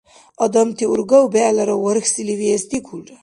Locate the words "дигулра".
2.69-3.15